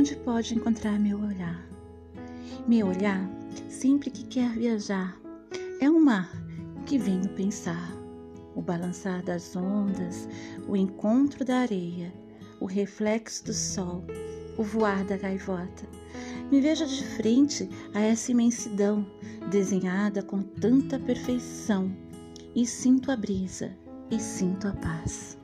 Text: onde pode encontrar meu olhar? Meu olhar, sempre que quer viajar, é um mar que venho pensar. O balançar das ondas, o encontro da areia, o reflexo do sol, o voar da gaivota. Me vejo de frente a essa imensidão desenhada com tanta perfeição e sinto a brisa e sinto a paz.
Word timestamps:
onde 0.00 0.16
pode 0.16 0.54
encontrar 0.54 0.98
meu 0.98 1.20
olhar? 1.20 1.62
Meu 2.66 2.86
olhar, 2.86 3.20
sempre 3.68 4.10
que 4.10 4.24
quer 4.24 4.50
viajar, 4.54 5.20
é 5.78 5.90
um 5.90 6.00
mar 6.00 6.32
que 6.86 6.96
venho 6.96 7.28
pensar. 7.28 7.92
O 8.56 8.62
balançar 8.62 9.22
das 9.22 9.54
ondas, 9.54 10.26
o 10.66 10.74
encontro 10.74 11.44
da 11.44 11.58
areia, 11.58 12.10
o 12.58 12.64
reflexo 12.64 13.44
do 13.44 13.52
sol, 13.52 14.02
o 14.56 14.62
voar 14.62 15.04
da 15.04 15.18
gaivota. 15.18 15.86
Me 16.50 16.62
vejo 16.62 16.86
de 16.86 17.04
frente 17.04 17.68
a 17.92 18.00
essa 18.00 18.32
imensidão 18.32 19.04
desenhada 19.50 20.22
com 20.22 20.40
tanta 20.40 20.98
perfeição 20.98 21.94
e 22.54 22.66
sinto 22.66 23.12
a 23.12 23.16
brisa 23.16 23.76
e 24.10 24.18
sinto 24.18 24.66
a 24.66 24.72
paz. 24.72 25.39